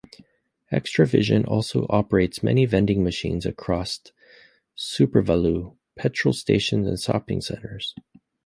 [0.71, 3.99] Xtra-Vision also operates many vending machines across
[4.75, 7.93] SuperValu, petrol stations and shopping centres.